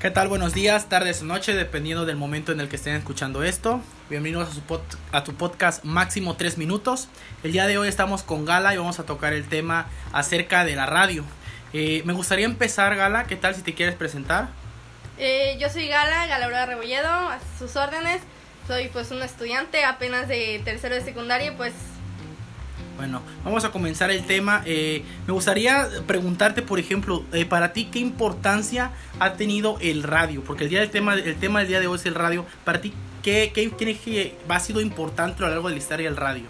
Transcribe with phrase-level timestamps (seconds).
[0.00, 0.28] ¿Qué tal?
[0.28, 3.80] Buenos días, tardes o noches, dependiendo del momento en el que estén escuchando esto.
[4.08, 4.80] Bienvenidos a, su pod-
[5.10, 7.08] a tu podcast Máximo 3 Minutos.
[7.42, 10.76] El día de hoy estamos con Gala y vamos a tocar el tema acerca de
[10.76, 11.24] la radio.
[11.72, 14.48] Eh, me gustaría empezar, Gala, ¿qué tal si te quieres presentar?
[15.18, 18.20] Eh, yo soy Gala, Gala Aurora Rebolledo, a sus órdenes.
[18.68, 21.72] Soy pues una estudiante apenas de tercero de secundaria pues
[22.98, 24.62] Bueno, vamos a comenzar el tema.
[24.66, 30.42] Eh, me gustaría preguntarte, por ejemplo, eh, para ti, ¿qué importancia ha tenido el radio?
[30.42, 32.44] Porque el, día del tema, el tema del día de hoy es el radio.
[32.64, 36.08] Para ti, ¿qué, qué crees que ha sido importante a lo largo de la historia
[36.08, 36.44] del radio?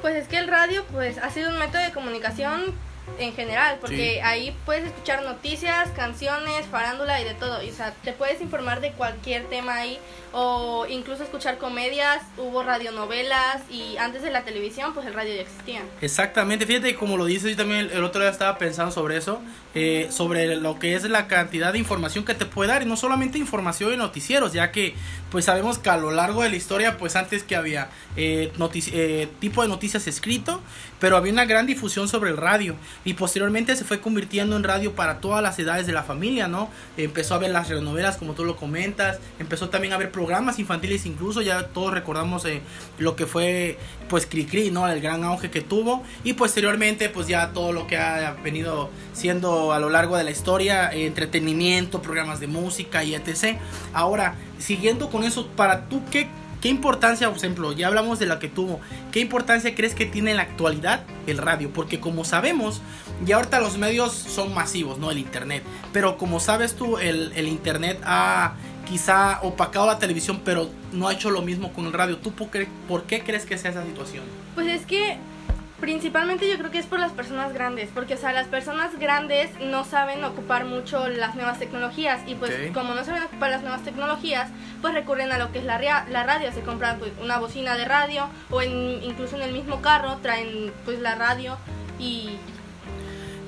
[0.00, 2.74] pues es que el radio pues ha sido un método de comunicación
[3.18, 4.20] en general, porque Sí.
[4.22, 7.62] ahí puedes escuchar noticias, canciones, farándula y de todo.
[7.62, 9.98] Y, o sea, te puedes informar de cualquier tema ahí
[10.32, 15.42] o incluso escuchar comedias, hubo radionovelas y antes de la televisión pues el radio ya
[15.42, 15.82] existía.
[16.00, 19.40] Exactamente, fíjate como lo dices, yo también el, otro día estaba pensando sobre eso,
[19.74, 22.96] eh, sobre lo que es la cantidad de información que te puede dar, y no
[22.96, 24.94] solamente información de noticieros, ya que
[25.30, 28.52] pues sabemos que a lo largo de la historia, pues antes que había eh,
[28.92, 30.60] eh, tipo de noticias escrito,
[31.00, 34.94] pero había una gran difusión sobre el radio, y posteriormente se fue convirtiendo en radio
[34.94, 36.68] para todas las edades de la familia, ¿no?
[36.96, 41.06] Empezó a ver las radionovelas, como tú lo comentas, empezó también a ver programas infantiles,
[41.06, 42.60] incluso ya todos recordamos eh,
[42.98, 44.88] lo que fue, pues, Cricri, ¿no?
[44.88, 49.72] El gran auge que tuvo, y posteriormente, pues ya todo lo que ha venido siendo
[49.72, 53.58] a lo largo de la historia, entretenimiento, programas de música y etc.
[53.92, 56.28] Ahora, siguiendo con eso, para tú, ¿qué,
[56.60, 58.80] ¿qué importancia, por ejemplo, ya hablamos de la que tuvo,
[59.12, 61.70] qué importancia crees que tiene en la actualidad el radio?
[61.72, 62.80] Porque como sabemos,
[63.24, 65.10] ya ahorita los medios son masivos, ¿no?
[65.10, 68.54] El internet, pero como sabes tú, el, el internet ha
[68.88, 72.16] quizá opacado la televisión, pero no ha hecho lo mismo con el radio.
[72.16, 74.24] ¿Tú por qué, por qué crees que sea esa situación?
[74.54, 75.18] Pues es que
[75.80, 79.50] principalmente yo creo que es por las personas grandes, porque o sea, las personas grandes
[79.60, 83.82] no saben ocupar mucho las nuevas tecnologías y pues como no saben ocupar las nuevas
[83.82, 85.78] tecnologías, pues recurren a lo que es la,
[86.10, 89.80] la radio, se compran pues una bocina de radio o en, incluso en el mismo
[89.80, 91.56] carro traen pues la radio
[91.98, 92.30] y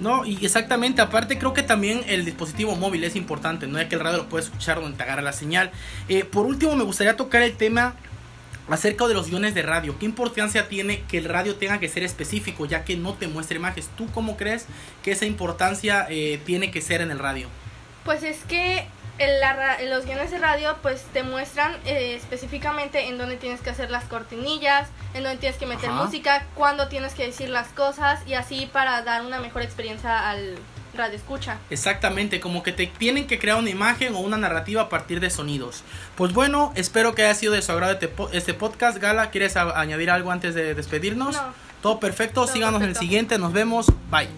[0.00, 3.94] No, y exactamente, aparte creo que también el dispositivo móvil es importante, no ya que
[3.94, 5.70] el radio lo puedes escuchar donde te agarra la señal.
[6.08, 7.94] Eh, por último, me gustaría tocar el tema
[8.70, 9.98] acerca de los guiones de radio.
[9.98, 13.56] ¿Qué importancia tiene que el radio tenga que ser específico, ya que no te muestra
[13.56, 13.88] imágenes?
[13.96, 14.66] ¿Tú cómo crees
[15.02, 17.48] que esa importancia eh, tiene que ser en el radio?
[18.08, 18.86] pues es que
[19.18, 23.68] en la los guiones de radio pues te muestran eh, específicamente en dónde tienes que
[23.68, 26.04] hacer las cortinillas, en dónde tienes que meter Ajá.
[26.04, 30.56] música, cuándo tienes que decir las cosas y así para dar una mejor experiencia al
[30.98, 31.56] radio escucha.
[31.70, 35.30] Exactamente, como que te tienen que crear una imagen o una narrativa a partir de
[35.30, 35.82] sonidos.
[36.16, 38.98] Pues bueno, espero que haya sido de su agrado este, po- este podcast.
[38.98, 41.34] Gala, ¿quieres añadir algo antes de despedirnos?
[41.36, 41.54] No.
[41.80, 44.28] Todo perfecto, Todo síganos en el siguiente, nos vemos, bye.